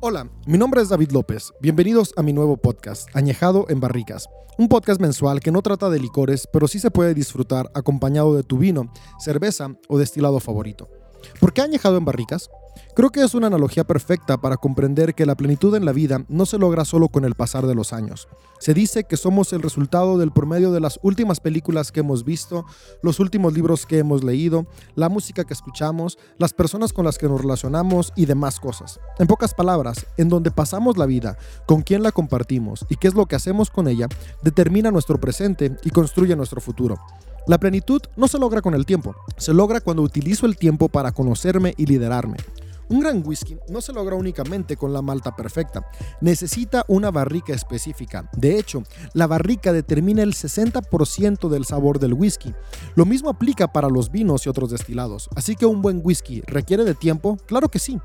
[0.00, 1.52] Hola, mi nombre es David López.
[1.60, 4.28] Bienvenidos a mi nuevo podcast, Añejado en Barricas.
[4.56, 8.42] Un podcast mensual que no trata de licores, pero sí se puede disfrutar acompañado de
[8.42, 10.88] tu vino, cerveza o destilado favorito.
[11.38, 12.50] ¿Por qué añejado en barricas?
[12.94, 16.44] Creo que es una analogía perfecta para comprender que la plenitud en la vida no
[16.44, 18.28] se logra solo con el pasar de los años.
[18.58, 22.66] Se dice que somos el resultado del promedio de las últimas películas que hemos visto,
[23.02, 27.28] los últimos libros que hemos leído, la música que escuchamos, las personas con las que
[27.28, 29.00] nos relacionamos y demás cosas.
[29.18, 33.14] En pocas palabras, en donde pasamos la vida, con quién la compartimos y qué es
[33.14, 34.08] lo que hacemos con ella,
[34.42, 36.98] determina nuestro presente y construye nuestro futuro.
[37.46, 41.12] La plenitud no se logra con el tiempo, se logra cuando utilizo el tiempo para
[41.12, 42.36] conocerme y liderarme.
[42.90, 45.86] Un gran whisky no se logra únicamente con la malta perfecta,
[46.20, 48.28] necesita una barrica específica.
[48.36, 48.82] De hecho,
[49.14, 52.52] la barrica determina el 60% del sabor del whisky.
[52.96, 55.28] Lo mismo aplica para los vinos y otros destilados.
[55.36, 58.00] Así que un buen whisky requiere de tiempo, claro que sí,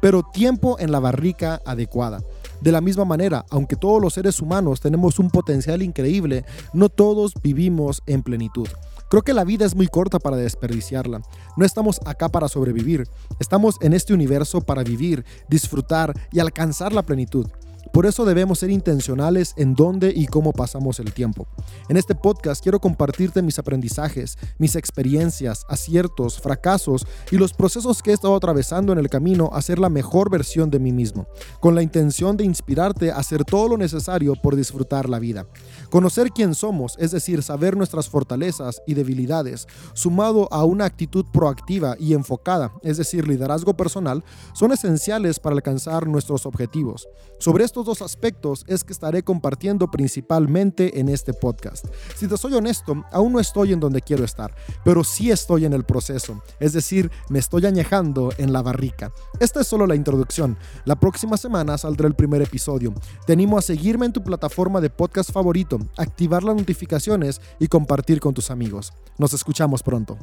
[0.00, 2.20] pero tiempo en la barrica adecuada.
[2.64, 7.34] De la misma manera, aunque todos los seres humanos tenemos un potencial increíble, no todos
[7.42, 8.66] vivimos en plenitud.
[9.10, 11.20] Creo que la vida es muy corta para desperdiciarla.
[11.58, 13.06] No estamos acá para sobrevivir,
[13.38, 17.48] estamos en este universo para vivir, disfrutar y alcanzar la plenitud.
[17.94, 21.46] Por eso debemos ser intencionales en dónde y cómo pasamos el tiempo.
[21.88, 28.10] En este podcast quiero compartirte mis aprendizajes, mis experiencias, aciertos, fracasos y los procesos que
[28.10, 31.28] he estado atravesando en el camino a ser la mejor versión de mí mismo,
[31.60, 35.46] con la intención de inspirarte a hacer todo lo necesario por disfrutar la vida.
[35.88, 41.94] Conocer quién somos, es decir, saber nuestras fortalezas y debilidades, sumado a una actitud proactiva
[42.00, 47.06] y enfocada, es decir, liderazgo personal, son esenciales para alcanzar nuestros objetivos.
[47.38, 51.86] Sobre estos dos aspectos es que estaré compartiendo principalmente en este podcast.
[52.16, 54.54] Si te soy honesto, aún no estoy en donde quiero estar,
[54.84, 59.12] pero sí estoy en el proceso, es decir, me estoy añejando en la barrica.
[59.40, 60.56] Esta es solo la introducción.
[60.84, 62.94] La próxima semana saldrá el primer episodio.
[63.26, 68.20] Te animo a seguirme en tu plataforma de podcast favorito, activar las notificaciones y compartir
[68.20, 68.92] con tus amigos.
[69.18, 70.18] Nos escuchamos pronto.